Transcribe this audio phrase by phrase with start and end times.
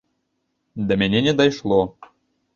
[0.87, 1.81] Да мяне не дайшло.